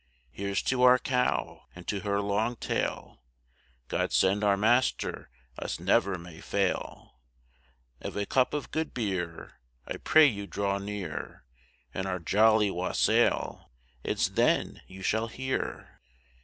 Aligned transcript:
Here's 0.31 0.63
to 0.63 0.81
our 0.81 0.97
cow, 0.97 1.67
and 1.75 1.87
to 1.87 1.99
her 1.99 2.21
long 2.21 2.55
tail, 2.55 3.21
God 3.87 4.11
send 4.11 4.43
our 4.43 4.57
master 4.57 5.29
us 5.59 5.79
never 5.79 6.17
may 6.17 6.41
fail 6.41 7.19
Of 7.99 8.17
a 8.17 8.25
cup 8.25 8.55
of 8.55 8.71
good 8.71 8.95
beer: 8.95 9.59
I 9.85 9.97
pray 9.97 10.25
you 10.25 10.47
draw 10.47 10.79
near, 10.79 11.45
And 11.93 12.07
our 12.07 12.17
jolly 12.17 12.71
wassail 12.71 13.69
it's 14.03 14.27
then 14.29 14.81
you 14.87 15.03
shall 15.03 15.27
hear. 15.27 15.99